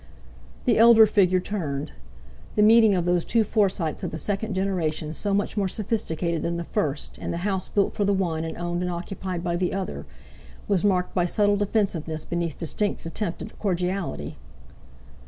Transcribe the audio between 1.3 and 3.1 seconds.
turned. The meeting of